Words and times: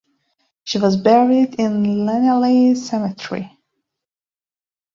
She 0.63 0.79
was 0.79 0.97
buried 0.97 1.59
in 1.59 1.83
Llanelly 1.83 2.75
Cemetery. 2.75 3.55